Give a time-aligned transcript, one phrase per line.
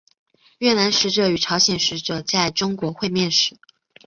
[0.57, 3.55] 越南使者与朝鲜使者在中国会面时。